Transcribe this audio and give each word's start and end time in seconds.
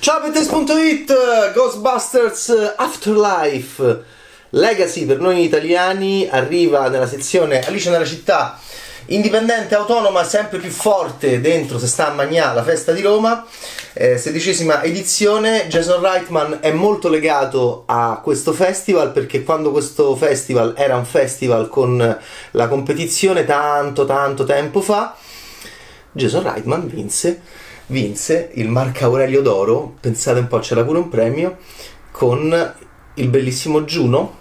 Ciao 0.00 0.22
Pettes.it, 0.22 1.52
Ghostbusters 1.52 2.72
Afterlife. 2.74 4.02
Legacy 4.48 5.04
per 5.04 5.18
noi 5.18 5.44
italiani 5.44 6.26
arriva 6.26 6.88
nella 6.88 7.06
sezione 7.06 7.60
Alice 7.60 7.90
nella 7.90 8.06
città. 8.06 8.58
Indipendente, 9.08 9.74
autonoma, 9.74 10.24
sempre 10.24 10.58
più 10.58 10.70
forte 10.70 11.42
dentro 11.42 11.78
se 11.78 11.86
sta 11.86 12.08
a 12.08 12.14
Magnà, 12.14 12.54
la 12.54 12.62
festa 12.62 12.92
di 12.92 13.02
Roma. 13.02 13.44
Eh, 13.92 14.16
sedicesima 14.16 14.82
edizione. 14.82 15.68
Jason 15.68 16.00
Reitman 16.00 16.60
è 16.62 16.72
molto 16.72 17.10
legato 17.10 17.82
a 17.84 18.20
questo 18.24 18.54
festival 18.54 19.12
perché 19.12 19.44
quando 19.44 19.70
questo 19.70 20.16
festival 20.16 20.72
era 20.78 20.96
un 20.96 21.04
festival 21.04 21.68
con 21.68 22.18
la 22.52 22.68
competizione 22.68 23.44
tanto 23.44 24.06
tanto 24.06 24.44
tempo 24.44 24.80
fa 24.80 25.14
Jason 26.12 26.42
Reitman 26.42 26.88
vinse 26.88 27.40
vinse 27.90 28.50
il 28.54 28.68
Marco 28.68 29.04
Aurelio 29.04 29.42
d'Oro, 29.42 29.96
pensate 30.00 30.38
un 30.38 30.46
po', 30.46 30.60
c'era 30.60 30.84
pure 30.84 30.98
un 30.98 31.08
premio, 31.08 31.58
con 32.10 32.74
il 33.14 33.28
bellissimo 33.28 33.82
Juno 33.82 34.38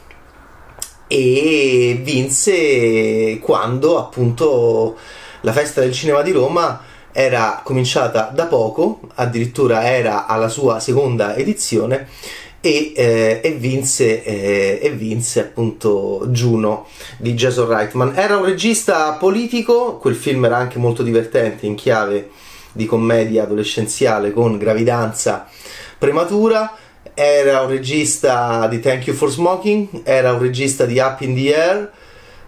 e 1.08 2.00
vinse 2.02 3.40
quando 3.40 3.98
appunto 3.98 4.96
la 5.42 5.52
festa 5.52 5.82
del 5.82 5.92
cinema 5.92 6.22
di 6.22 6.32
Roma 6.32 6.82
era 7.12 7.62
cominciata 7.64 8.32
da 8.34 8.46
poco, 8.46 9.02
addirittura 9.16 9.84
era 9.84 10.28
alla 10.28 10.48
sua 10.48 10.80
seconda 10.80 11.36
edizione 11.36 12.08
e, 12.62 12.94
eh, 12.96 13.42
e, 13.44 13.52
vinse, 13.54 14.24
eh, 14.24 14.80
e, 14.82 14.92
vinse, 14.92 15.40
appunto 15.40 16.28
Juno 16.28 16.86
di 17.18 17.34
Jason 17.34 17.68
Reitman. 17.68 18.14
Era 18.16 18.38
un 18.38 18.46
regista 18.46 19.14
politico, 19.14 19.98
quel 19.98 20.16
film 20.16 20.46
era 20.46 20.58
anche 20.58 20.78
molto 20.78 21.02
divertente 21.02 21.66
in 21.66 21.74
chiave 21.74 22.30
di 22.72 22.86
commedia 22.86 23.44
adolescenziale 23.44 24.32
con 24.32 24.58
gravidanza 24.58 25.48
prematura. 25.98 26.74
Era 27.14 27.62
un 27.62 27.70
regista 27.70 28.68
di 28.68 28.80
Thank 28.80 29.08
You 29.08 29.16
for 29.16 29.30
Smoking, 29.30 30.02
era 30.04 30.34
un 30.34 30.40
regista 30.40 30.86
di 30.86 31.00
Up 31.00 31.22
in 31.22 31.36
the 31.36 31.56
Air, 31.56 31.92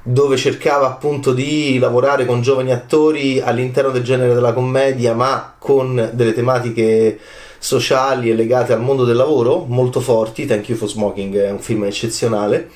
dove 0.04 0.38
cercava 0.38 0.88
appunto 0.88 1.34
di 1.34 1.78
lavorare 1.78 2.26
con 2.26 2.42
giovani 2.42 2.72
attori 2.72 3.40
all'interno 3.40 3.92
del 3.92 4.04
genere 4.04 4.34
della 4.34 4.54
commedia, 4.54 5.14
ma 5.14 5.56
con 5.58 6.12
delle 6.14 6.34
tematiche 6.34 7.20
sociali 7.58 8.32
e 8.32 8.34
legate 8.34 8.74
al 8.74 8.82
mondo 8.82 9.04
del 9.04 9.16
lavoro 9.16 9.66
molto 9.68 10.00
forti. 10.00 10.46
Thank 10.46 10.70
You 10.70 10.78
for 10.78 10.90
Smoking 10.90 11.36
è 11.38 11.52
un 11.52 11.60
film 11.60 11.84
eccezionale. 11.84 12.70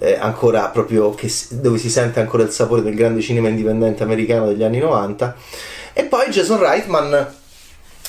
Eh, 0.00 0.16
ancora 0.16 0.68
proprio 0.68 1.12
che, 1.14 1.28
dove 1.50 1.76
si 1.76 1.90
sente 1.90 2.20
ancora 2.20 2.44
il 2.44 2.50
sapore 2.50 2.82
del 2.82 2.94
grande 2.94 3.20
cinema 3.20 3.48
indipendente 3.48 4.04
americano 4.04 4.46
degli 4.46 4.62
anni 4.62 4.78
90 4.78 5.34
e 5.98 6.04
poi 6.04 6.30
Jason 6.30 6.58
Reitman 6.58 7.26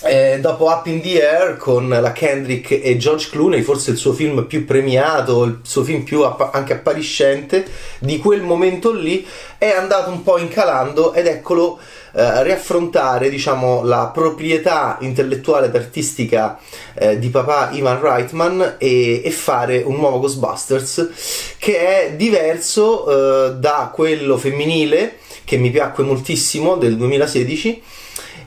eh, 0.03 0.39
dopo 0.39 0.65
Up 0.65 0.85
in 0.87 1.01
the 1.01 1.21
Air 1.21 1.57
con 1.57 1.89
la 1.89 2.11
Kendrick 2.11 2.71
e 2.71 2.97
George 2.97 3.29
Clooney, 3.29 3.61
forse 3.61 3.91
il 3.91 3.97
suo 3.97 4.13
film 4.13 4.45
più 4.45 4.63
premiato, 4.65 5.43
il 5.43 5.59
suo 5.63 5.83
film 5.83 6.03
più 6.03 6.21
app- 6.21 6.55
anche 6.55 6.73
appariscente 6.73 7.65
di 7.99 8.17
quel 8.17 8.41
momento 8.41 8.93
lì, 8.93 9.25
è 9.57 9.69
andato 9.69 10.09
un 10.09 10.23
po' 10.23 10.37
incalando 10.37 11.13
ed 11.13 11.27
eccolo 11.27 11.79
eh, 12.13 12.43
riaffrontare 12.43 13.29
diciamo, 13.29 13.83
la 13.83 14.09
proprietà 14.13 14.97
intellettuale 15.01 15.67
ed 15.67 15.75
artistica 15.75 16.57
eh, 16.93 17.19
di 17.19 17.29
papà 17.29 17.71
Ivan 17.71 17.99
Reitman 17.99 18.75
e, 18.77 19.21
e, 19.23 19.31
fare 19.31 19.81
un 19.85 19.95
nuovo 19.97 20.19
Ghostbusters 20.19 21.55
che 21.57 21.77
è 21.77 22.13
diverso 22.15 23.49
eh, 23.49 23.53
da 23.55 23.91
quello 23.93 24.37
femminile 24.37 25.17
che 25.43 25.57
mi 25.57 25.71
piacque 25.71 26.03
moltissimo 26.03 26.77
del 26.77 26.95
2016 26.95 27.83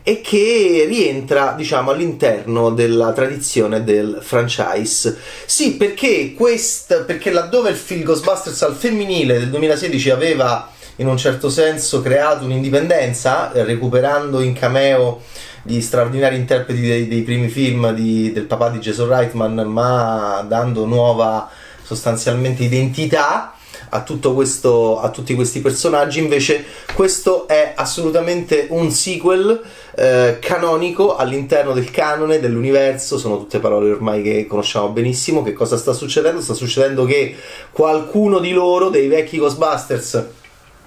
e 0.02 0.20
che 0.20 0.84
rientra 0.88 1.54
diciamo 1.56 1.90
all'interno 1.90 2.70
della 2.70 3.12
tradizione 3.12 3.84
del 3.84 4.18
franchise. 4.20 5.16
Sì 5.46 5.74
perché 5.74 6.34
quest, 6.34 7.04
perché 7.04 7.30
laddove 7.30 7.70
il 7.70 7.76
film 7.76 8.02
Ghostbusters 8.02 8.62
al 8.62 8.74
femminile 8.74 9.38
del 9.38 9.50
2016 9.50 10.10
aveva 10.10 10.70
in 10.96 11.06
un 11.06 11.16
certo 11.16 11.48
senso 11.48 12.02
creato 12.02 12.44
un'indipendenza 12.44 13.50
recuperando 13.54 14.40
in 14.40 14.52
cameo 14.52 15.22
gli 15.62 15.80
straordinari 15.80 16.36
interpreti 16.36 16.80
dei, 16.80 17.08
dei 17.08 17.22
primi 17.22 17.48
film 17.48 17.92
di, 17.92 18.32
del 18.32 18.44
papà 18.44 18.68
di 18.68 18.78
Jason 18.78 19.08
Reitman 19.08 19.54
ma 19.54 20.44
dando 20.46 20.84
nuova 20.84 21.48
sostanzialmente 21.82 22.64
identità 22.64 23.51
a, 23.94 24.04
questo, 24.32 25.00
a 25.00 25.10
tutti 25.10 25.34
questi 25.34 25.60
personaggi, 25.60 26.18
invece 26.18 26.64
questo 26.94 27.46
è 27.46 27.72
assolutamente 27.76 28.66
un 28.70 28.90
sequel 28.90 29.60
eh, 29.94 30.38
canonico 30.40 31.16
all'interno 31.16 31.74
del 31.74 31.90
canone 31.90 32.40
dell'universo, 32.40 33.18
sono 33.18 33.36
tutte 33.36 33.58
parole 33.58 33.90
ormai 33.90 34.22
che 34.22 34.46
conosciamo 34.46 34.88
benissimo. 34.88 35.42
Che 35.42 35.52
cosa 35.52 35.76
sta 35.76 35.92
succedendo? 35.92 36.40
Sta 36.40 36.54
succedendo 36.54 37.04
che 37.04 37.36
qualcuno 37.70 38.38
di 38.38 38.52
loro, 38.52 38.88
dei 38.88 39.08
vecchi 39.08 39.38
Ghostbusters, 39.38 40.26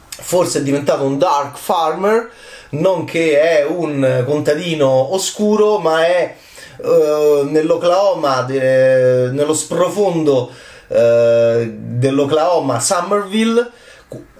forse 0.07 0.59
è 0.59 0.63
diventato 0.63 1.03
un 1.03 1.19
Dark 1.19 1.57
Farmer, 1.57 2.31
non 2.69 3.05
che 3.05 3.39
è 3.39 3.65
un 3.65 4.23
contadino 4.25 5.13
oscuro, 5.13 5.77
ma 5.77 6.05
è 6.07 6.35
uh, 6.77 7.43
nell'Oklahoma, 7.43 8.41
de, 8.41 9.29
nello 9.31 9.53
sprofondo 9.53 10.49
eh, 10.87 11.71
dell'Oklahoma 11.73 12.79
Somerville 12.79 13.71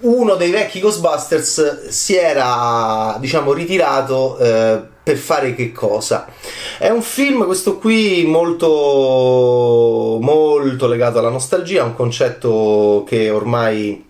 uno 0.00 0.36
dei 0.36 0.50
vecchi 0.50 0.80
Ghostbusters 0.80 1.88
si 1.88 2.14
era 2.16 3.16
diciamo 3.18 3.52
ritirato 3.52 4.38
eh, 4.38 4.80
per 5.02 5.16
fare 5.16 5.54
che 5.54 5.72
cosa? 5.72 6.26
È 6.78 6.88
un 6.88 7.02
film 7.02 7.44
questo 7.44 7.78
qui 7.78 8.24
molto 8.26 10.18
molto 10.20 10.86
legato 10.86 11.18
alla 11.18 11.30
nostalgia 11.30 11.84
un 11.84 11.94
concetto 11.94 13.04
che 13.06 13.30
ormai 13.30 14.04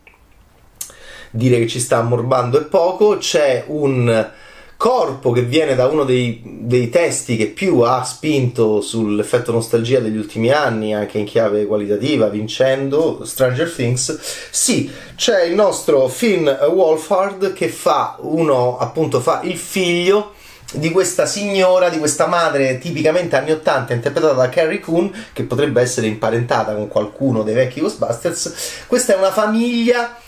dire 1.30 1.58
che 1.58 1.66
ci 1.68 1.80
sta 1.80 1.98
ammorbando 1.98 2.58
è 2.58 2.64
poco. 2.64 3.18
C'è 3.18 3.64
un 3.68 4.30
corpo 4.76 5.32
che 5.32 5.42
viene 5.42 5.74
da 5.74 5.86
uno 5.86 6.04
dei, 6.04 6.42
dei, 6.44 6.90
testi 6.90 7.36
che 7.36 7.46
più 7.46 7.80
ha 7.80 8.04
spinto 8.04 8.80
sull'effetto 8.80 9.50
nostalgia 9.50 10.00
degli 10.00 10.16
ultimi 10.16 10.50
anni, 10.50 10.94
anche 10.94 11.18
in 11.18 11.24
chiave 11.24 11.66
qualitativa, 11.66 12.28
vincendo 12.28 13.24
Stranger 13.24 13.70
Things. 13.70 14.18
Sì, 14.50 14.90
c'è 15.16 15.44
il 15.44 15.54
nostro 15.54 16.08
Finn 16.08 16.46
Wolfhard 16.46 17.52
che 17.52 17.68
fa 17.68 18.16
uno, 18.20 18.76
appunto, 18.78 19.20
fa 19.20 19.40
il 19.44 19.56
figlio 19.56 20.34
di 20.72 20.90
questa 20.90 21.26
signora, 21.26 21.88
di 21.88 21.98
questa 21.98 22.26
madre 22.26 22.78
tipicamente 22.78 23.36
anni 23.36 23.52
80 23.52 23.94
interpretata 23.94 24.34
da 24.34 24.48
Carrie 24.48 24.80
Coon 24.80 25.12
che 25.32 25.44
potrebbe 25.44 25.80
essere 25.80 26.08
imparentata 26.08 26.74
con 26.74 26.88
qualcuno 26.88 27.42
dei 27.42 27.54
vecchi 27.54 27.80
Ghostbusters. 27.80 28.84
Questa 28.86 29.14
è 29.14 29.16
una 29.16 29.30
famiglia 29.30 30.18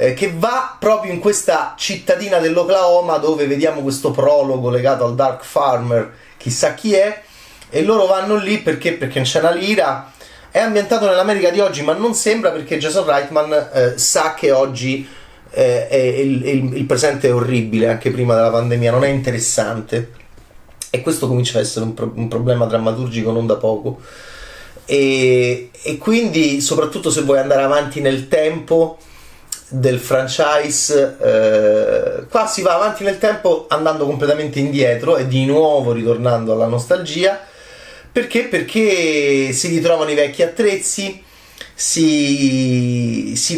eh, 0.00 0.14
che 0.14 0.32
va 0.36 0.76
proprio 0.78 1.12
in 1.12 1.18
questa 1.18 1.74
cittadina 1.76 2.38
dell'Oklahoma 2.38 3.16
dove 3.16 3.48
vediamo 3.48 3.80
questo 3.80 4.12
prologo 4.12 4.70
legato 4.70 5.04
al 5.04 5.16
Dark 5.16 5.44
Farmer, 5.44 6.12
chissà 6.36 6.74
chi 6.74 6.94
è, 6.94 7.22
e 7.68 7.82
loro 7.82 8.06
vanno 8.06 8.36
lì 8.36 8.58
perché? 8.58 8.92
Perché 8.92 9.22
c'è 9.22 9.40
una 9.40 9.50
lira. 9.50 10.12
È 10.50 10.60
ambientato 10.60 11.06
nell'America 11.06 11.50
di 11.50 11.58
oggi, 11.58 11.82
ma 11.82 11.94
non 11.94 12.14
sembra 12.14 12.50
perché 12.50 12.78
Jason 12.78 13.04
Reitman 13.04 13.70
eh, 13.72 13.98
sa 13.98 14.34
che 14.34 14.52
oggi 14.52 15.06
eh, 15.50 16.22
il, 16.22 16.46
il, 16.46 16.76
il, 16.76 16.84
presente 16.84 17.28
è 17.28 17.34
orribile, 17.34 17.88
anche 17.88 18.10
prima 18.12 18.36
della 18.36 18.50
pandemia, 18.50 18.92
non 18.92 19.04
è 19.04 19.08
interessante. 19.08 20.12
E 20.90 21.02
questo 21.02 21.26
comincia 21.26 21.58
a 21.58 21.60
essere 21.60 21.84
un, 21.84 21.94
pro- 21.94 22.12
un 22.14 22.28
problema 22.28 22.66
drammaturgico 22.66 23.32
non 23.32 23.46
da 23.46 23.56
poco. 23.56 24.00
E, 24.86 25.70
e, 25.82 25.98
quindi, 25.98 26.60
soprattutto 26.60 27.10
se 27.10 27.22
vuoi 27.22 27.38
andare 27.38 27.62
avanti 27.62 28.00
nel 28.00 28.28
tempo, 28.28 28.98
del 29.70 29.98
franchise 29.98 31.16
eh, 31.20 32.26
qua 32.28 32.46
si 32.46 32.62
va 32.62 32.74
avanti 32.74 33.04
nel 33.04 33.18
tempo 33.18 33.66
andando 33.68 34.06
completamente 34.06 34.58
indietro 34.58 35.16
e 35.16 35.26
di 35.26 35.44
nuovo 35.44 35.92
ritornando 35.92 36.52
alla 36.52 36.66
nostalgia 36.66 37.38
perché? 38.10 38.44
Perché 38.44 39.52
si 39.52 39.68
ritrovano 39.68 40.10
i 40.10 40.14
vecchi 40.14 40.42
attrezzi 40.42 41.22
si, 41.74 43.34
si, 43.36 43.56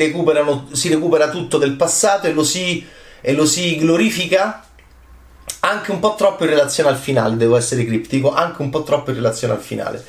si 0.72 0.88
recupera 0.88 1.30
tutto 1.30 1.56
del 1.56 1.76
passato 1.76 2.26
e 2.26 2.32
lo, 2.32 2.44
si, 2.44 2.84
e 3.20 3.32
lo 3.32 3.46
si 3.46 3.76
glorifica 3.78 4.64
anche 5.60 5.90
un 5.90 6.00
po' 6.00 6.14
troppo 6.16 6.44
in 6.44 6.50
relazione 6.50 6.90
al 6.90 6.96
finale, 6.96 7.36
devo 7.36 7.56
essere 7.56 7.84
criptico, 7.84 8.32
anche 8.32 8.62
un 8.62 8.70
po' 8.70 8.82
troppo 8.82 9.10
in 9.10 9.16
relazione 9.16 9.54
al 9.54 9.60
finale. 9.60 10.04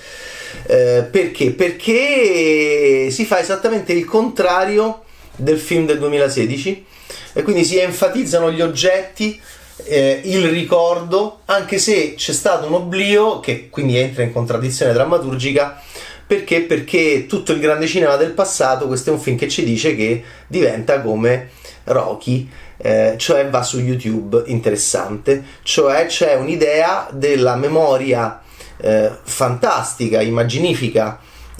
Eh, 0.63 1.07
perché? 1.09 1.51
Perché 1.51 3.09
si 3.11 3.25
fa 3.25 3.39
esattamente 3.39 3.93
il 3.93 4.05
contrario 4.05 5.03
del 5.35 5.59
film 5.59 5.85
del 5.85 5.99
2016 5.99 6.85
e 7.33 7.41
quindi 7.43 7.63
si 7.63 7.77
enfatizzano 7.77 8.51
gli 8.51 8.61
oggetti, 8.61 9.39
eh, 9.83 10.21
il 10.25 10.47
ricordo, 10.49 11.41
anche 11.45 11.77
se 11.77 12.13
c'è 12.15 12.33
stato 12.33 12.67
un 12.67 12.73
oblio 12.73 13.39
che 13.39 13.69
quindi 13.69 13.97
entra 13.97 14.23
in 14.23 14.31
contraddizione 14.31 14.93
drammaturgica 14.93 15.81
perché? 16.31 16.61
Perché 16.61 17.25
tutto 17.25 17.51
il 17.51 17.59
grande 17.59 17.87
cinema 17.87 18.15
del 18.15 18.31
passato, 18.31 18.87
questo 18.87 19.09
è 19.09 19.13
un 19.13 19.19
film 19.19 19.35
che 19.35 19.49
ci 19.49 19.65
dice 19.65 19.97
che 19.97 20.23
diventa 20.47 21.01
come 21.01 21.49
Rocky, 21.83 22.49
eh, 22.77 23.15
cioè 23.17 23.49
va 23.49 23.63
su 23.63 23.81
YouTube 23.81 24.43
interessante, 24.45 25.43
cioè 25.63 26.05
c'è 26.05 26.35
un'idea 26.35 27.09
della 27.11 27.57
memoria 27.57 28.41
eh, 28.77 29.11
fantastica, 29.23 30.21
immaginifica 30.21 31.19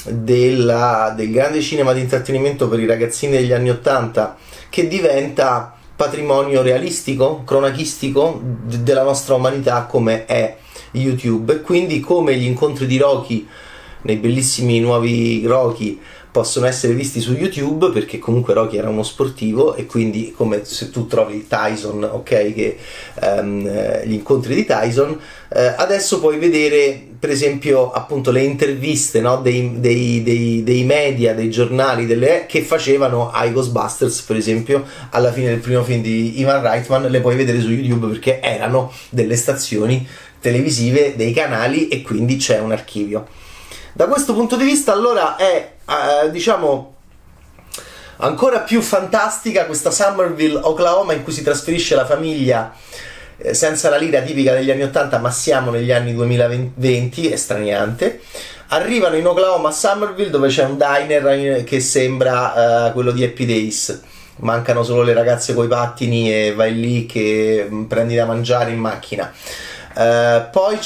della, 0.09 1.13
del 1.15 1.31
grande 1.31 1.61
cinema 1.61 1.93
di 1.93 2.01
intrattenimento 2.01 2.67
per 2.67 2.79
i 2.79 2.85
ragazzini 2.85 3.33
degli 3.33 3.51
anni 3.51 3.69
Ottanta 3.69 4.37
che 4.69 4.87
diventa 4.87 5.75
patrimonio 5.95 6.61
realistico, 6.61 7.43
cronachistico 7.43 8.41
d- 8.41 8.77
della 8.77 9.03
nostra 9.03 9.35
umanità 9.35 9.83
come 9.83 10.25
è 10.25 10.57
YouTube. 10.91 11.53
E 11.53 11.61
quindi 11.61 11.99
come 11.99 12.35
gli 12.35 12.45
incontri 12.45 12.87
di 12.87 12.97
Rocky 12.97 13.47
nei 14.03 14.15
bellissimi 14.15 14.79
nuovi 14.79 15.45
Rocky 15.45 15.99
possono 16.31 16.65
essere 16.65 16.93
visti 16.93 17.19
su 17.19 17.33
YouTube 17.33 17.91
perché 17.91 18.17
comunque 18.17 18.53
Rocky 18.53 18.77
era 18.77 18.89
uno 18.89 19.03
sportivo 19.03 19.75
e 19.75 19.85
quindi 19.85 20.33
come 20.35 20.63
se 20.63 20.89
tu 20.89 21.05
trovi 21.05 21.45
Tyson, 21.47 22.03
ok, 22.03 22.53
che, 22.53 22.77
um, 23.21 23.67
gli 24.05 24.13
incontri 24.13 24.55
di 24.55 24.65
Tyson, 24.65 25.19
eh, 25.53 25.73
adesso 25.77 26.19
puoi 26.19 26.37
vedere 26.37 27.07
per 27.19 27.29
esempio 27.29 27.91
appunto 27.91 28.31
le 28.31 28.41
interviste 28.43 29.19
no, 29.19 29.41
dei, 29.41 29.79
dei, 29.79 30.23
dei, 30.23 30.63
dei, 30.63 30.83
media, 30.85 31.33
dei 31.33 31.49
giornali 31.49 32.05
delle, 32.05 32.45
che 32.47 32.61
facevano 32.61 33.29
ai 33.29 33.51
Ghostbusters 33.51 34.21
per 34.21 34.37
esempio 34.37 34.85
alla 35.09 35.31
fine 35.33 35.49
del 35.49 35.59
primo 35.59 35.83
film 35.83 36.01
di 36.01 36.39
Ivan 36.39 36.61
Reitman, 36.61 37.09
le 37.09 37.19
puoi 37.19 37.35
vedere 37.35 37.59
su 37.59 37.69
YouTube 37.69 38.07
perché 38.07 38.39
erano 38.41 38.91
delle 39.09 39.35
stazioni 39.35 40.07
televisive, 40.39 41.13
dei 41.15 41.33
canali 41.33 41.89
e 41.89 42.01
quindi 42.01 42.37
c'è 42.37 42.59
un 42.59 42.71
archivio. 42.71 43.27
Da 43.93 44.07
questo 44.07 44.33
punto 44.33 44.55
di 44.55 44.63
vista 44.63 44.93
allora 44.93 45.35
è 45.35 45.73
eh, 45.85 46.31
diciamo 46.31 46.95
ancora 48.17 48.59
più 48.59 48.81
fantastica 48.81 49.65
questa 49.65 49.91
Somerville, 49.91 50.59
Oklahoma 50.61 51.11
in 51.13 51.23
cui 51.23 51.33
si 51.33 51.43
trasferisce 51.43 51.95
la 51.95 52.05
famiglia 52.05 52.73
eh, 53.37 53.53
senza 53.53 53.89
la 53.89 53.97
lira 53.97 54.21
tipica 54.21 54.53
degli 54.53 54.71
anni 54.71 54.83
80 54.83 55.17
ma 55.17 55.29
siamo 55.29 55.71
negli 55.71 55.91
anni 55.91 56.13
2020, 56.13 57.31
è 57.31 57.35
straniante. 57.35 58.21
Arrivano 58.67 59.17
in 59.17 59.27
Oklahoma 59.27 59.69
a 59.69 59.73
Somerville 59.73 60.29
dove 60.29 60.47
c'è 60.47 60.63
un 60.63 60.77
diner 60.77 61.63
che 61.65 61.81
sembra 61.81 62.87
uh, 62.87 62.93
quello 62.93 63.11
di 63.11 63.25
Happy 63.25 63.45
Days. 63.45 64.01
Mancano 64.37 64.83
solo 64.83 65.01
le 65.01 65.13
ragazze 65.13 65.53
coi 65.53 65.67
pattini 65.67 66.33
e 66.33 66.53
vai 66.53 66.73
lì 66.79 67.05
che 67.05 67.67
mm, 67.69 67.83
prendi 67.83 68.15
da 68.15 68.23
mangiare 68.25 68.71
in 68.71 68.79
macchina. 68.79 69.29
Uh, 69.93 70.49
poi, 70.51 70.79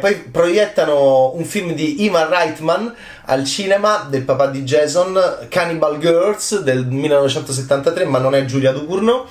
poi, 0.00 0.14
proiettano 0.30 1.32
un 1.34 1.44
film 1.44 1.74
di 1.74 2.02
Ivan 2.02 2.28
Reitman 2.28 2.92
al 3.26 3.44
cinema 3.44 4.06
del 4.10 4.22
papà 4.22 4.46
di 4.46 4.62
Jason, 4.62 5.46
Cannibal 5.48 5.98
Girls 5.98 6.58
del 6.60 6.84
1973, 6.86 8.04
ma 8.04 8.18
non 8.18 8.34
è 8.34 8.44
Giulia 8.44 8.72
Ducournau. 8.72 9.26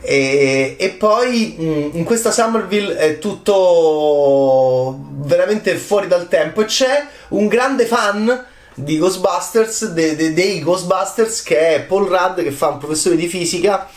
E, 0.00 0.76
e, 0.78 0.88
poi 0.90 1.56
mm, 1.60 1.88
in 1.92 2.04
questa 2.04 2.30
Somerville 2.30 2.96
è 2.96 3.18
tutto 3.18 4.98
veramente 5.10 5.76
fuori 5.76 6.06
dal 6.06 6.28
tempo 6.28 6.62
e 6.62 6.66
c'è 6.66 7.06
un 7.28 7.48
grande 7.48 7.84
fan 7.84 8.46
di 8.74 8.96
Ghostbusters, 8.96 9.88
de, 9.88 10.16
de, 10.16 10.32
dei 10.32 10.62
Ghostbusters, 10.62 11.42
che 11.42 11.74
è 11.74 11.80
Paul 11.82 12.06
Rudd, 12.06 12.40
che 12.40 12.52
fa 12.52 12.68
un 12.68 12.78
professore 12.78 13.16
di 13.16 13.26
fisica 13.26 13.88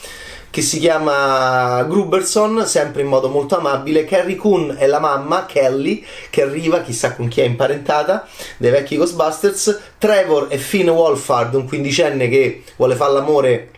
che 0.52 0.62
si 0.62 0.80
chiama 0.80 1.82
Gruberson, 1.84 2.68
sempre 2.68 3.02
in 3.02 3.08
modo 3.08 3.30
molto 3.30 3.58
amabile. 3.58 4.06
Carrie 4.06 4.36
Coon 4.36 4.76
è 4.78 4.86
la 4.86 5.00
mamma, 5.00 5.46
Kelly, 5.46 6.06
che 6.30 6.44
arriva, 6.44 6.82
chissà 6.82 7.16
con 7.16 7.30
chi 7.30 7.42
è 7.42 7.46
imparentata, 7.46 8.28
dei 8.58 8.70
vecchi 8.70 8.98
Ghostbusters. 8.98 9.80
Trevor 9.98 10.50
è 10.50 10.58
Finn 10.58 10.90
Wolfhard, 10.90 11.56
un 11.56 11.66
quindicenne 11.66 12.28
che 12.28 12.64
vuole 12.76 12.96
fare 12.96 13.14
l'amore 13.14 13.70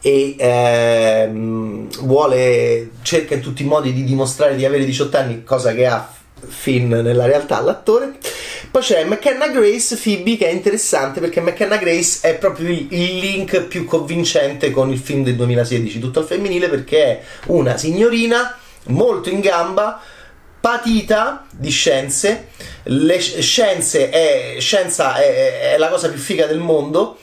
e 0.00 0.36
ehm, 0.38 1.88
vuole, 2.02 2.90
cerca 3.02 3.34
in 3.34 3.40
tutti 3.40 3.62
i 3.62 3.66
modi 3.66 3.92
di 3.92 4.04
dimostrare 4.04 4.54
di 4.54 4.64
avere 4.64 4.84
18 4.84 5.16
anni, 5.16 5.44
cosa 5.44 5.74
che 5.74 5.86
ha 5.86 6.12
Finn 6.46 6.94
nella 6.94 7.26
realtà, 7.26 7.60
l'attore. 7.60 8.16
Poi 8.70 8.82
c'è 8.82 9.04
McKenna 9.04 9.48
Grace 9.48 9.96
Phoebe 9.96 10.36
che 10.36 10.46
è 10.46 10.50
interessante 10.50 11.20
perché 11.20 11.40
McKenna 11.40 11.76
Grace 11.76 12.18
è 12.22 12.34
proprio 12.34 12.68
il, 12.70 12.86
link 12.90 13.62
più 13.62 13.84
convincente 13.84 14.70
con 14.70 14.90
il 14.90 14.98
film 14.98 15.24
del 15.24 15.36
2016, 15.36 15.98
tutto 15.98 16.20
al 16.20 16.26
femminile, 16.26 16.68
perché 16.68 17.02
è 17.02 17.20
una 17.46 17.76
signorina 17.76 18.56
molto 18.86 19.30
in 19.30 19.40
gamba, 19.40 20.00
patita 20.60 21.46
di 21.50 21.70
scienze. 21.70 22.48
Le 22.84 23.18
scienze 23.20 24.10
è, 24.10 24.56
scienza 24.60 25.16
è, 25.16 25.72
è 25.74 25.78
la 25.78 25.88
cosa 25.88 26.10
più 26.10 26.18
figa 26.18 26.46
del 26.46 26.58
mondo 26.58 27.18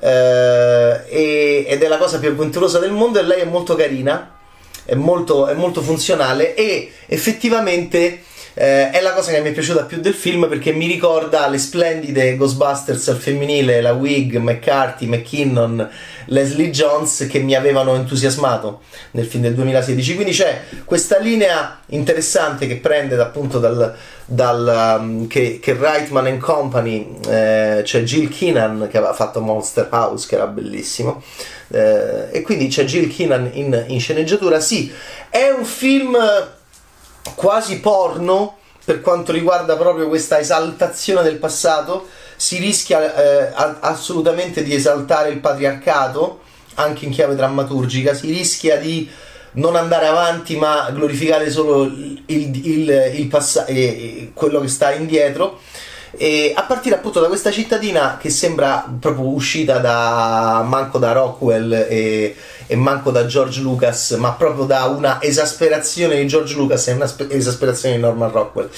eh, 0.00 1.64
ed 1.66 1.82
è 1.82 1.88
la 1.88 1.98
cosa 1.98 2.18
più 2.18 2.28
avventurosa 2.28 2.78
del 2.78 2.92
mondo 2.92 3.18
e 3.18 3.22
lei 3.22 3.40
è 3.40 3.44
molto 3.44 3.74
carina, 3.74 4.36
è 4.84 4.94
molto, 4.94 5.46
è 5.46 5.54
molto 5.54 5.80
funzionale 5.80 6.54
e 6.54 6.92
effettivamente 7.06 8.22
eh, 8.60 8.90
è 8.90 9.00
la 9.00 9.12
cosa 9.12 9.30
che 9.30 9.40
mi 9.40 9.50
è 9.50 9.52
piaciuta 9.52 9.84
più 9.84 10.00
del 10.00 10.14
film 10.14 10.48
perché 10.48 10.72
mi 10.72 10.88
ricorda 10.88 11.46
le 11.46 11.58
splendide 11.58 12.36
Ghostbusters 12.36 13.06
al 13.06 13.16
femminile, 13.16 13.80
la 13.80 13.92
Wig, 13.92 14.36
McCarthy, 14.36 15.06
McKinnon, 15.06 15.88
Leslie 16.24 16.70
Jones 16.70 17.28
che 17.30 17.38
mi 17.38 17.54
avevano 17.54 17.94
entusiasmato 17.94 18.80
nel 19.12 19.26
film 19.26 19.44
del 19.44 19.54
2016. 19.54 20.14
Quindi 20.16 20.32
c'è 20.32 20.62
questa 20.84 21.18
linea 21.18 21.82
interessante 21.86 22.66
che 22.66 22.78
prende 22.78 23.14
appunto 23.14 23.60
dal, 23.60 23.94
dal 24.24 24.98
um, 24.98 25.28
che, 25.28 25.60
che 25.62 25.74
Reitman 25.74 26.38
Company, 26.38 27.16
eh, 27.28 27.82
c'è 27.84 28.02
Jill 28.02 28.28
Keenan 28.28 28.88
che 28.90 28.96
aveva 28.98 29.12
fatto 29.12 29.40
Monster 29.40 29.86
House 29.92 30.26
che 30.26 30.34
era 30.34 30.48
bellissimo. 30.48 31.22
Eh, 31.68 32.30
e 32.32 32.42
quindi 32.42 32.66
c'è 32.66 32.82
Jill 32.82 33.08
Keenan 33.08 33.50
in, 33.52 33.84
in 33.86 34.00
sceneggiatura. 34.00 34.58
Sì, 34.58 34.92
è 35.30 35.48
un 35.56 35.64
film 35.64 36.16
quasi 37.34 37.80
porno 37.80 38.56
per 38.84 39.02
quanto 39.02 39.32
riguarda 39.32 39.76
proprio 39.76 40.08
questa 40.08 40.38
esaltazione 40.38 41.22
del 41.22 41.36
passato, 41.36 42.06
si 42.36 42.56
rischia 42.56 43.14
eh, 43.14 43.52
assolutamente 43.80 44.62
di 44.62 44.72
esaltare 44.72 45.28
il 45.28 45.40
patriarcato, 45.40 46.40
anche 46.76 47.04
in 47.04 47.10
chiave 47.10 47.34
drammaturgica, 47.34 48.14
si 48.14 48.28
rischia 48.28 48.78
di 48.78 49.10
non 49.52 49.76
andare 49.76 50.06
avanti 50.06 50.56
ma 50.56 50.88
glorificare 50.90 51.50
solo 51.50 51.82
il, 51.82 52.22
il, 52.26 53.12
il 53.14 53.26
passato 53.26 53.70
e 53.70 54.30
quello 54.32 54.60
che 54.60 54.68
sta 54.68 54.92
indietro. 54.92 55.60
E 56.16 56.54
a 56.56 56.62
partire 56.62 56.94
appunto 56.94 57.20
da 57.20 57.28
questa 57.28 57.50
cittadina 57.50 58.16
che 58.18 58.30
sembra 58.30 58.90
proprio 58.98 59.26
uscita 59.26 59.78
da 59.78 60.64
manco 60.66 60.98
da 60.98 61.12
Rockwell 61.12 61.72
e, 61.72 62.34
e 62.68 62.76
manco 62.76 63.10
da 63.10 63.26
George 63.26 63.60
Lucas, 63.60 64.10
ma 64.12 64.32
proprio 64.32 64.64
da 64.64 64.84
una 64.84 65.20
esasperazione 65.22 66.20
di 66.20 66.26
George 66.26 66.54
Lucas 66.54 66.86
e 66.88 66.92
una 66.92 67.10
esasperazione 67.30 67.96
di 67.96 68.00
Norman 68.00 68.30
Rockwell. 68.30 68.68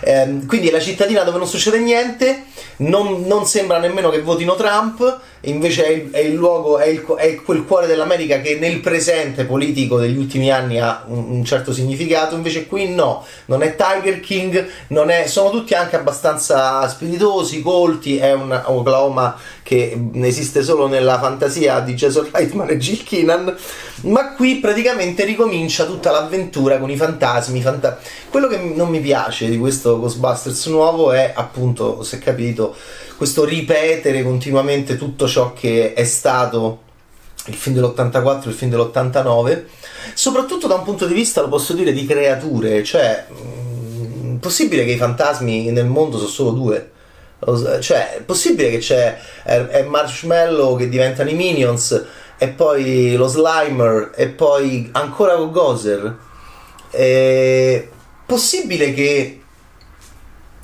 Ehm, 0.00 0.46
quindi 0.46 0.68
è 0.68 0.72
la 0.72 0.80
cittadina 0.80 1.22
dove 1.22 1.38
non 1.38 1.46
succede 1.46 1.78
niente, 1.78 2.44
non, 2.78 3.22
non 3.26 3.46
sembra 3.46 3.78
nemmeno 3.78 4.10
che 4.10 4.20
votino 4.20 4.56
Trump 4.56 5.20
invece 5.46 5.84
è 5.84 5.90
il, 5.90 6.10
è 6.10 6.18
il 6.18 6.34
luogo, 6.34 6.78
è, 6.78 6.86
il, 6.86 7.04
è, 7.16 7.36
quel 7.36 7.64
cuore 7.64 7.86
dell'America 7.86 8.40
che 8.40 8.56
nel 8.58 8.80
presente 8.80 9.44
politico 9.44 9.98
degli 9.98 10.16
ultimi 10.16 10.50
anni 10.50 10.80
ha 10.80 11.04
un, 11.06 11.30
un, 11.30 11.44
certo 11.44 11.72
significato, 11.72 12.34
invece 12.34 12.66
qui 12.66 12.92
no, 12.92 13.24
non 13.46 13.62
è 13.62 13.76
Tiger 13.76 14.20
King, 14.20 14.66
è, 14.88 15.26
sono 15.26 15.50
tutti 15.50 15.74
anche 15.74 15.96
abbastanza 15.96 16.86
spiritosi, 16.88 17.62
colti, 17.62 18.18
è 18.18 18.32
un 18.32 18.60
Oklahoma 18.66 19.36
che 19.66 20.00
esiste 20.22 20.62
solo 20.62 20.86
nella 20.86 21.18
fantasia 21.18 21.80
di 21.80 21.94
Jason 21.94 22.28
Reitman 22.30 22.70
e 22.70 22.76
Jill 22.76 23.02
Keenan, 23.02 23.52
ma 24.02 24.32
qui 24.34 24.58
praticamente 24.58 25.24
ricomincia 25.24 25.86
tutta 25.86 26.12
l'avventura 26.12 26.78
con 26.78 26.88
i 26.88 26.96
fantasmi. 26.96 27.60
Fanta- 27.60 27.98
Quello 28.30 28.46
che 28.46 28.58
non 28.58 28.88
mi 28.88 29.00
piace 29.00 29.48
di 29.48 29.58
questo 29.58 29.98
Ghostbusters 29.98 30.66
nuovo 30.66 31.10
è 31.10 31.32
appunto, 31.34 32.04
se 32.04 32.20
capito, 32.20 32.76
questo 33.16 33.44
ripetere 33.44 34.22
continuamente 34.22 34.96
tutto 34.96 35.26
ciò 35.26 35.52
che 35.52 35.94
è 35.94 36.04
stato 36.04 36.82
il 37.46 37.54
film 37.54 37.74
dell'84 37.74 38.44
e 38.44 38.48
il 38.48 38.54
film 38.54 38.70
dell'89, 38.70 39.64
soprattutto 40.14 40.68
da 40.68 40.76
un 40.76 40.84
punto 40.84 41.06
di 41.06 41.14
vista, 41.14 41.40
lo 41.40 41.48
posso 41.48 41.72
dire, 41.72 41.92
di 41.92 42.06
creature, 42.06 42.84
cioè, 42.84 43.26
mh, 43.28 44.26
mm, 44.26 44.36
possibile 44.36 44.84
che 44.84 44.92
i 44.92 44.96
fantasmi 44.96 45.72
nel 45.72 45.86
mondo 45.86 46.18
sono 46.18 46.28
solo 46.28 46.50
due? 46.50 46.90
Cioè, 47.38 48.14
è 48.14 48.22
possibile 48.22 48.70
che 48.70 48.78
c'è 48.78 49.18
è 49.42 49.82
Marshmallow 49.82 50.78
che 50.78 50.88
diventano 50.88 51.28
i 51.28 51.34
Minions 51.34 52.04
e 52.38 52.48
poi 52.48 53.14
lo 53.14 53.26
Slimer 53.26 54.12
e 54.14 54.28
poi 54.28 54.88
ancora 54.92 55.34
Gozer? 55.36 56.16
È 56.90 57.88
possibile 58.24 58.94
che 58.94 59.42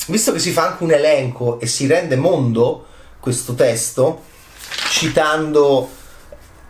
visto 0.06 0.32
che 0.32 0.38
si 0.38 0.50
fa 0.50 0.68
anche 0.68 0.82
un 0.82 0.92
elenco 0.92 1.60
e 1.60 1.66
si 1.66 1.86
rende 1.86 2.16
mondo 2.16 2.86
questo 3.20 3.54
testo, 3.54 4.22
citando 4.90 5.88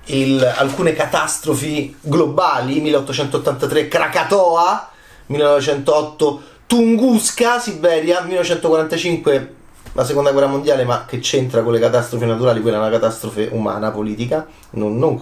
il, 0.07 0.43
alcune 0.43 0.93
catastrofi 0.93 1.97
globali, 2.01 2.81
1883 2.81 3.89
Krakatoa, 3.89 4.91
1908 5.27 6.43
Tunguska, 6.67 7.59
Siberia, 7.59 8.21
1945 8.23 9.61
la 9.93 10.05
seconda 10.05 10.33
guerra 10.33 10.47
mondiale, 10.47 10.85
ma 10.85 11.05
che 11.07 11.19
c'entra 11.19 11.63
con 11.63 11.73
le 11.73 11.79
catastrofi 11.79 12.25
naturali? 12.25 12.61
Quella 12.61 12.79
è 12.79 12.81
una 12.81 12.91
catastrofe 12.91 13.49
umana, 13.53 13.91
politica, 13.91 14.47
non, 14.71 14.99
non, 14.99 15.19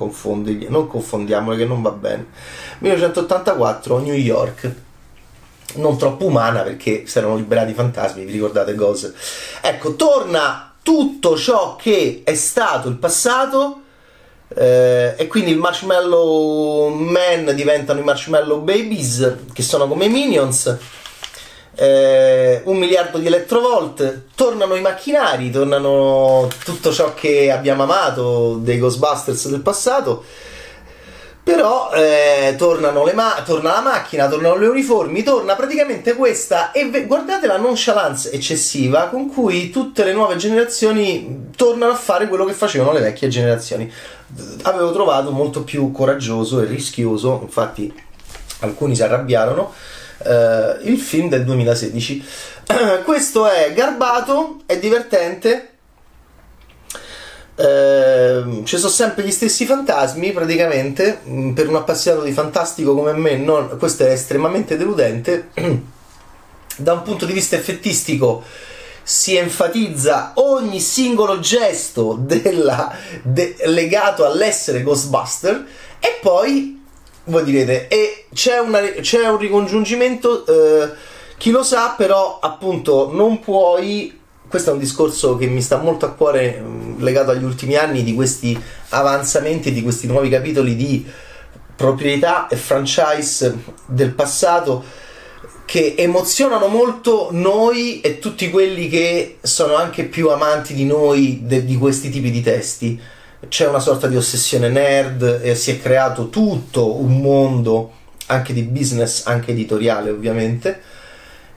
non 0.69 0.87
confondiamole 0.87 1.57
che 1.57 1.65
non 1.65 1.83
va 1.83 1.91
bene. 1.91 2.27
1984 2.79 3.99
New 3.99 4.15
York, 4.15 4.75
non 5.75 5.97
troppo 5.99 6.25
umana 6.25 6.63
perché 6.63 7.05
si 7.07 7.19
erano 7.19 7.37
liberati 7.37 7.73
i 7.73 7.75
fantasmi, 7.75 8.25
vi 8.25 8.33
ricordate 8.33 8.75
Goz? 8.75 9.13
Ecco, 9.61 9.95
torna 9.97 10.75
tutto 10.83 11.37
ciò 11.37 11.77
che 11.77 12.23
è 12.25 12.35
stato 12.35 12.89
il 12.89 12.97
passato 12.97 13.83
eh, 14.49 15.15
e 15.17 15.27
quindi 15.27 15.51
il 15.51 15.59
Marshmallow 15.59 16.89
Man 16.89 17.55
diventano 17.55 18.01
i 18.01 18.03
Marshmallow 18.03 18.61
Babies 18.61 19.37
che 19.53 19.63
sono 19.63 19.87
come 19.87 20.07
i 20.07 20.09
Minions 20.09 20.77
eh, 21.81 22.61
un 22.65 22.77
miliardo 22.77 23.17
di 23.17 23.27
elettrovolt 23.27 24.25
tornano 24.35 24.75
i 24.75 24.83
macchinari 24.83 25.51
tornano 25.51 26.47
tutto 26.63 26.93
ciò 26.93 27.15
che 27.15 27.51
abbiamo 27.51 27.85
amato 27.85 28.59
dei 28.61 28.79
Ghostbusters 28.79 29.49
del 29.49 29.63
passato 29.63 30.23
però 31.43 31.91
eh, 31.93 32.55
ma- 33.15 33.43
torna 33.45 33.73
la 33.73 33.81
macchina, 33.81 34.29
tornano 34.29 34.57
le 34.57 34.67
uniformi, 34.69 35.23
torna 35.23 35.57
praticamente 35.57 36.15
questa 36.15 36.71
e 36.71 36.89
ve- 36.89 37.07
guardate 37.07 37.47
la 37.47 37.57
nonchalance 37.57 38.31
eccessiva 38.31 39.09
con 39.09 39.29
cui 39.29 39.71
tutte 39.71 40.05
le 40.05 40.13
nuove 40.13 40.37
generazioni 40.37 41.49
tornano 41.57 41.93
a 41.93 41.97
fare 41.97 42.29
quello 42.29 42.45
che 42.45 42.53
facevano 42.53 42.93
le 42.93 43.01
vecchie 43.01 43.29
generazioni. 43.29 43.91
Avevo 44.63 44.93
trovato 44.93 45.31
molto 45.31 45.65
più 45.65 45.91
coraggioso 45.91 46.61
e 46.61 46.67
rischioso, 46.67 47.41
infatti 47.43 47.93
alcuni 48.61 48.95
si 48.95 49.03
arrabbiarono, 49.03 49.73
eh, 50.25 50.77
il 50.83 50.99
film 50.99 51.29
del 51.29 51.45
2016. 51.45 52.25
Questo 53.05 53.49
è 53.49 53.73
garbato, 53.73 54.61
è 54.67 54.79
divertente 54.79 55.71
Ehm, 57.61 58.65
ci 58.65 58.79
sono 58.79 58.91
sempre 58.91 59.23
gli 59.23 59.31
stessi 59.31 59.67
fantasmi 59.67 60.33
praticamente 60.33 61.21
mm, 61.29 61.53
per 61.53 61.69
un 61.69 61.77
appassionato 61.77 62.25
di 62.25 62.33
fantastico 62.33 62.95
come 62.95 63.13
me 63.13 63.37
non, 63.37 63.77
questo 63.77 64.07
è 64.07 64.13
estremamente 64.13 64.79
deludente 64.79 65.51
da 66.77 66.95
un 66.95 67.03
punto 67.03 67.27
di 67.27 67.35
vista 67.35 67.57
effettistico 67.57 68.43
si 69.03 69.37
enfatizza 69.37 70.33
ogni 70.37 70.81
singolo 70.81 71.39
gesto 71.39 72.17
della, 72.19 72.97
de, 73.23 73.57
legato 73.67 74.25
all'essere 74.25 74.83
Ghostbuster 74.83 75.67
e 75.99 76.19
poi 76.23 76.80
voi 77.31 77.45
direte 77.45 77.89
e 77.89 78.27
c'è, 78.35 78.59
una, 78.59 78.81
c'è 79.01 79.27
un 79.29 79.39
ricongiungimento 79.39 80.45
eh, 80.47 80.91
chi 81.39 81.51
lo 81.51 81.63
sa 81.63 81.95
però 81.97 82.39
appunto 82.41 83.11
non 83.13 83.41
puoi 83.41 84.19
questo 84.51 84.71
è 84.71 84.73
un 84.73 84.81
discorso 84.81 85.37
che 85.37 85.47
mi 85.47 85.63
sta 85.63 85.77
molto 85.77 86.07
a 86.07 86.11
cuore 86.11 86.61
legato 86.99 87.31
agli 87.31 87.45
ultimi 87.45 87.77
anni 87.77 88.03
di 88.03 88.15
questi 88.15 88.61
avanzamenti, 88.89 89.73
di 89.73 89.81
questi 89.81 90.09
nuovi 90.09 90.29
capitoli 90.29 90.75
di 90.75 91.07
proprietà 91.77 92.49
e 92.49 92.57
franchise 92.57 93.57
del 93.87 94.11
passato 94.11 94.83
che 95.65 95.95
emozionano 95.97 96.67
molto 96.67 97.29
noi 97.31 98.01
e 98.01 98.19
tutti 98.19 98.51
quelli 98.51 98.89
che 98.89 99.39
sono 99.41 99.77
anche 99.77 100.03
più 100.03 100.31
amanti 100.31 100.75
di 100.75 100.85
noi 100.85 101.43
de- 101.45 101.65
di 101.65 101.77
questi 101.77 102.11
tipi 102.11 102.33
di 102.33 102.43
testi. 102.43 103.01
C'è 103.49 103.67
una 103.67 103.81
sorta 103.81 104.07
di 104.07 104.17
ossessione 104.17 104.69
nerd 104.69 105.41
e 105.43 105.55
si 105.55 105.71
è 105.71 105.81
creato 105.81 106.29
tutto 106.29 107.01
un 107.01 107.21
mondo 107.21 107.93
anche 108.27 108.53
di 108.53 108.63
business, 108.63 109.27
anche 109.27 109.53
editoriale 109.53 110.11
ovviamente. 110.11 110.81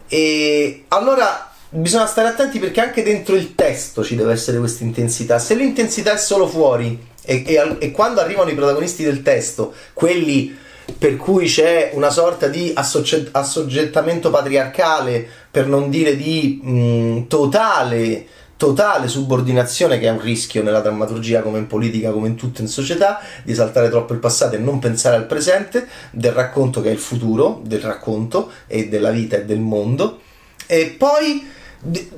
E 0.07 0.85
allora 0.89 1.51
bisogna 1.69 2.05
stare 2.05 2.29
attenti 2.29 2.59
perché 2.59 2.81
anche 2.81 3.03
dentro 3.03 3.35
il 3.35 3.55
testo 3.55 4.03
ci 4.03 4.15
deve 4.15 4.31
essere 4.33 4.59
questa 4.59 4.83
intensità. 4.83 5.39
Se 5.39 5.55
l'intensità 5.55 6.13
è 6.13 6.17
solo 6.17 6.47
fuori 6.47 6.99
e, 7.23 7.43
e, 7.45 7.77
e 7.79 7.91
quando 7.91 8.21
arrivano 8.21 8.49
i 8.49 8.55
protagonisti 8.55 9.03
del 9.03 9.21
testo, 9.21 9.73
quelli 9.93 10.55
per 10.97 11.15
cui 11.15 11.47
c'è 11.47 11.91
una 11.93 12.09
sorta 12.09 12.47
di 12.47 12.71
assogget- 12.75 13.29
assoggettamento 13.31 14.29
patriarcale, 14.29 15.27
per 15.49 15.67
non 15.67 15.89
dire 15.89 16.15
di 16.15 16.59
mh, 16.61 17.27
totale, 17.27 18.25
totale 18.57 19.07
subordinazione, 19.07 19.99
che 19.99 20.07
è 20.07 20.11
un 20.11 20.21
rischio 20.21 20.63
nella 20.63 20.79
drammaturgia 20.79 21.41
come 21.41 21.59
in 21.59 21.67
politica, 21.67 22.11
come 22.11 22.27
in 22.27 22.35
tutto 22.35 22.61
in 22.61 22.67
società, 22.67 23.19
di 23.43 23.53
saltare 23.53 23.89
troppo 23.89 24.13
il 24.13 24.19
passato 24.19 24.55
e 24.55 24.59
non 24.59 24.79
pensare 24.79 25.15
al 25.15 25.25
presente, 25.25 25.87
del 26.11 26.31
racconto 26.31 26.81
che 26.81 26.89
è 26.89 26.93
il 26.93 26.99
futuro, 26.99 27.61
del 27.63 27.81
racconto 27.81 28.51
e 28.67 28.87
della 28.87 29.11
vita 29.11 29.37
e 29.37 29.45
del 29.45 29.59
mondo. 29.59 30.21
E 30.65 30.95
poi 30.97 31.45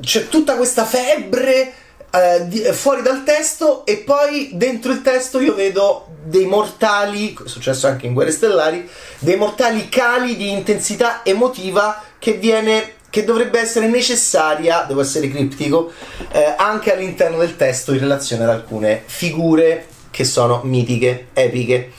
c'è 0.02 0.28
tutta 0.28 0.56
questa 0.56 0.86
febbre 0.86 1.74
eh, 2.12 2.48
di, 2.48 2.60
fuori 2.72 3.02
dal 3.02 3.24
testo 3.24 3.86
e 3.86 3.98
poi 3.98 4.52
dentro 4.54 4.92
il 4.92 5.02
testo 5.02 5.40
io 5.40 5.54
vedo 5.54 6.08
dei 6.24 6.46
mortali, 6.46 7.34
è 7.34 7.48
successo 7.48 7.88
anche 7.88 8.06
in 8.06 8.14
Guerre 8.14 8.32
Stellari, 8.32 8.88
dei 9.20 9.36
mortali 9.36 9.90
cali 9.90 10.36
di 10.36 10.52
intensità 10.52 11.22
emotiva 11.24 12.02
che 12.18 12.34
viene 12.34 12.94
che 13.16 13.24
dovrebbe 13.24 13.62
essere 13.62 13.88
necessaria, 13.88 14.84
devo 14.86 15.00
essere 15.00 15.30
criptico, 15.30 15.94
eh, 16.34 16.54
anche 16.58 16.94
all'interno 16.94 17.38
del 17.38 17.56
testo 17.56 17.94
in 17.94 18.00
relazione 18.00 18.44
ad 18.44 18.50
alcune 18.50 19.04
figure 19.06 19.88
che 20.12 20.26
sono 20.26 20.60
mitiche, 20.66 21.28
epiche. 21.32 21.94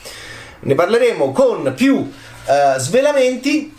Ne 0.59 0.75
parleremo 0.75 1.31
con 1.31 1.73
più 1.75 2.07
eh, 2.45 2.75
svelamenti, 2.77 3.75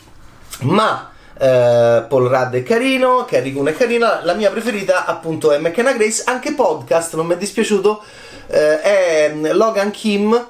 ma 0.63 1.13
Uh, 1.41 2.05
Paul 2.09 2.27
Rudd 2.27 2.55
è 2.55 2.65
carino, 2.65 3.25
Carrie 3.25 3.53
Coon 3.53 3.69
è 3.69 3.73
carina, 3.73 4.25
la 4.25 4.35
mia 4.35 4.51
preferita 4.51 5.05
appunto 5.05 5.53
è 5.53 5.59
McKenna 5.59 5.93
Grace, 5.93 6.25
anche 6.27 6.53
podcast, 6.53 7.15
non 7.15 7.27
mi 7.27 7.35
è 7.35 7.37
dispiaciuto, 7.37 8.03
uh, 8.49 8.53
è 8.53 9.31
Logan 9.53 9.93
Kim, 9.93 10.49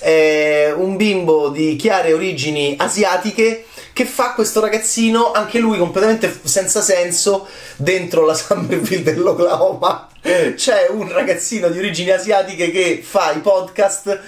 è 0.00 0.72
un 0.74 0.96
bimbo 0.96 1.50
di 1.50 1.76
chiare 1.76 2.12
origini 2.12 2.74
asiatiche 2.78 3.66
che 3.92 4.04
fa 4.06 4.32
questo 4.32 4.60
ragazzino, 4.60 5.32
anche 5.32 5.58
lui 5.58 5.76
completamente 5.78 6.40
senza 6.42 6.80
senso, 6.80 7.46
dentro 7.76 8.24
la 8.24 8.34
Summerville 8.34 9.02
dell'Oklahoma. 9.02 10.08
C'è 10.22 10.88
un 10.90 11.12
ragazzino 11.12 11.68
di 11.68 11.78
origini 11.78 12.10
asiatiche 12.10 12.70
che 12.70 13.02
fa 13.02 13.32
i 13.32 13.40
podcast 13.40 14.20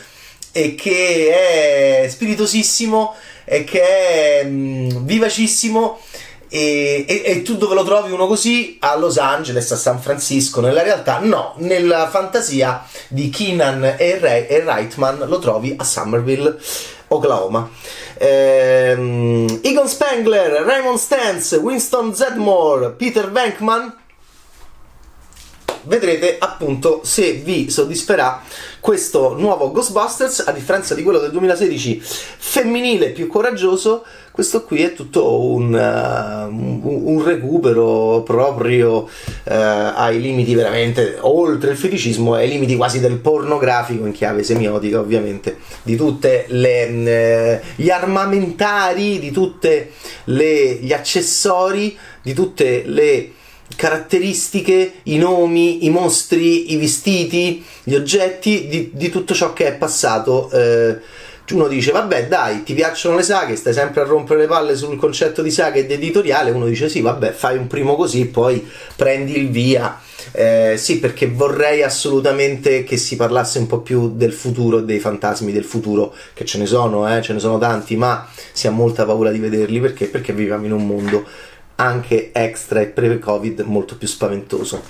e 0.53 0.75
che 0.75 2.03
è 2.05 2.09
spiritosissimo 2.09 3.15
e 3.45 3.65
che 3.65 3.83
è 3.83 4.45
mh, 4.45 4.51
mm, 4.51 5.07
vivacissimo 5.07 6.01
e, 6.55 7.07
e, 7.09 7.23
e, 7.25 7.41
tu 7.41 7.57
dove 7.57 7.75
lo 7.75 7.83
trovi 7.83 8.13
uno 8.13 8.27
così? 8.27 8.77
A 8.81 8.95
Los 8.97 9.17
Angeles, 9.17 9.73
a 9.73 9.77
San 9.77 10.03
Francisco, 10.03 10.61
nella 10.61 10.83
realtà 10.83 11.19
no, 11.19 11.55
nella 11.57 12.11
fantasia 12.11 12.85
di 13.09 13.31
Keenan 13.31 13.95
e, 13.97 14.19
Ray, 14.19 14.47
e 14.49 14.61
Reitman 14.61 15.25
lo 15.27 15.39
trovi 15.39 15.75
a 15.75 15.83
Somerville, 15.83 16.59
Oklahoma. 17.09 17.71
Ehm, 18.19 19.61
Egon 19.63 19.89
Spengler, 19.89 20.63
Raymond 20.63 20.99
Stantz, 20.99 21.53
Winston 21.53 22.15
Zedmore, 22.15 22.91
Peter 22.91 23.31
Venkman 23.33 24.01
vedrete 25.85 26.37
appunto 26.39 27.01
se 27.05 27.33
vi 27.33 27.71
soddisferà 27.71 28.43
questo 28.81 29.35
nuovo 29.37 29.71
Ghostbusters 29.71 30.45
a 30.47 30.53
differenza 30.53 30.95
di 30.95 31.03
quello 31.03 31.19
del 31.19 31.31
2016 31.31 32.01
femminile 32.03 33.11
più 33.11 33.29
coraggioso. 33.29 34.05
Questo 34.33 34.65
qui 34.65 34.83
è 34.83 34.95
tutto 34.95 35.43
un, 35.43 35.75
uh, 35.75 37.11
un, 37.11 37.23
recupero 37.23 38.23
proprio 38.23 39.03
uh, 39.03 39.09
ai 39.45 40.21
limiti 40.21 40.55
veramente 40.55 41.19
oltre 41.21 41.73
il 41.73 41.77
feticismo 41.77 42.33
ai 42.33 42.49
limiti 42.49 42.75
quasi 42.75 42.99
del 42.99 43.19
pornografico 43.19 44.07
in 44.07 44.13
chiave 44.13 44.43
semiotica 44.43 45.01
ovviamente 45.01 45.59
di 45.83 45.97
tutte 45.97 46.47
le 46.49 47.61
uh, 47.61 47.83
gli 47.83 47.91
armamentari 47.91 49.19
di 49.19 49.31
tutti 49.31 49.91
gli 50.25 50.93
accessori 50.93 51.97
di 52.23 52.33
tutte 52.33 52.85
le 52.87 53.33
caratteristiche, 53.77 54.93
i 55.05 55.19
nomi, 55.19 55.85
i 55.85 55.91
mostri, 55.91 56.73
i 56.73 56.77
vestiti, 56.77 57.65
gli 57.83 57.95
oggetti 57.95 58.69
di, 58.69 58.91
di 58.93 59.11
tutto 59.11 59.35
ciò 59.35 59.53
che 59.53 59.67
è 59.67 59.75
passato. 59.75 60.51
Eh, 60.51 60.99
uno 61.51 61.69
dice 61.69 61.93
vabbè 61.93 62.29
dai 62.29 62.63
ti 62.63 62.73
piacciono 62.73 63.17
le 63.17 63.23
saghe 63.23 63.57
stai 63.57 63.75
sempre 63.75 64.01
a 64.01 64.05
rompere 64.05 64.41
le 64.41 64.47
palle 64.47 64.75
sul 64.75 64.97
concetto 64.97 65.43
di 65.43 65.51
saga 65.51 65.79
ed 65.79 65.91
editoriale. 65.91 66.51
Uno 66.51 66.67
dice 66.67 66.89
sì 66.89 67.01
vabbè 67.01 67.33
fai 67.33 67.57
un 67.57 67.67
primo 67.67 67.95
così 67.95 68.27
poi 68.27 68.67
prendi 68.97 69.37
il 69.37 69.51
via. 69.51 70.01
Eh, 70.31 70.77
sì 70.79 70.99
perché 70.99 71.27
vorrei 71.27 71.83
assolutamente 71.83 72.85
che 72.85 72.97
si 72.97 73.17
parlasse 73.17 73.59
un 73.59 73.67
po' 73.67 73.81
più 73.81 74.13
del 74.15 74.33
futuro 74.33 74.81
dei 74.81 75.01
fantasmi 75.01 75.51
del 75.51 75.65
futuro 75.65 76.15
che 76.33 76.45
ce 76.45 76.59
ne 76.59 76.67
sono 76.67 77.13
eh, 77.13 77.21
ce 77.21 77.33
ne 77.33 77.41
sono 77.41 77.59
tanti 77.59 77.97
ma 77.97 78.29
si 78.53 78.69
ha 78.69 78.71
molta 78.71 79.05
paura 79.05 79.31
di 79.31 79.39
vederli. 79.39 79.81
Perché? 79.81 80.07
Perché 80.07 80.33
viviamo 80.33 80.65
in 80.65 80.73
un 80.73 80.87
mondo 80.87 81.25
anche 81.83 82.31
extra 82.33 82.81
e 82.81 82.87
pre-Covid 82.87 83.61
molto 83.61 83.97
più 83.97 84.07
spaventoso, 84.07 84.83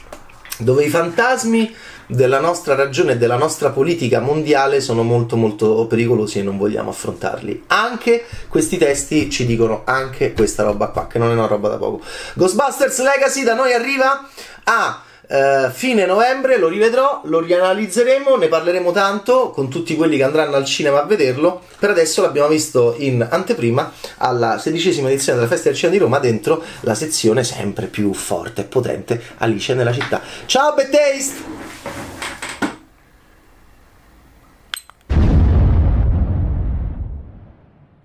dove 0.58 0.84
i 0.84 0.88
fantasmi 0.90 1.74
della 2.06 2.40
nostra 2.40 2.74
ragione 2.74 3.12
e 3.12 3.16
della 3.16 3.36
nostra 3.36 3.70
politica 3.70 4.20
mondiale 4.20 4.82
sono 4.82 5.02
molto 5.02 5.36
molto 5.36 5.86
pericolosi 5.86 6.38
e 6.38 6.42
non 6.42 6.58
vogliamo 6.58 6.90
affrontarli. 6.90 7.64
Anche 7.68 8.26
questi 8.48 8.76
testi 8.76 9.30
ci 9.30 9.46
dicono 9.46 9.82
anche 9.84 10.34
questa 10.34 10.62
roba 10.62 10.88
qua, 10.88 11.06
che 11.06 11.18
non 11.18 11.30
è 11.30 11.32
una 11.32 11.46
roba 11.46 11.68
da 11.68 11.78
poco. 11.78 12.02
Ghostbusters 12.34 13.02
Legacy 13.02 13.42
da 13.42 13.54
noi 13.54 13.72
arriva 13.72 14.28
a 14.64 15.02
Uh, 15.32 15.70
fine 15.70 16.04
novembre 16.04 16.58
lo 16.58 16.68
rivedrò, 16.68 17.22
lo 17.24 17.40
rianalizzeremo, 17.40 18.36
ne 18.36 18.48
parleremo 18.48 18.92
tanto 18.92 19.48
con 19.48 19.70
tutti 19.70 19.96
quelli 19.96 20.18
che 20.18 20.24
andranno 20.24 20.56
al 20.56 20.66
cinema 20.66 21.00
a 21.00 21.06
vederlo. 21.06 21.62
Per 21.78 21.88
adesso 21.88 22.20
l'abbiamo 22.20 22.48
visto 22.48 22.94
in 22.98 23.26
anteprima 23.30 23.90
alla 24.18 24.58
sedicesima 24.58 25.08
edizione 25.08 25.38
della 25.38 25.50
Festa 25.50 25.70
del 25.70 25.78
Cinema 25.78 25.96
di 25.96 26.02
Roma 26.04 26.18
dentro 26.18 26.62
la 26.80 26.94
sezione 26.94 27.44
sempre 27.44 27.86
più 27.86 28.12
forte 28.12 28.60
e 28.60 28.64
potente 28.64 29.22
Alice 29.38 29.72
nella 29.72 29.92
città. 29.94 30.20
Ciao 30.44 30.74
Bad! 30.74 32.21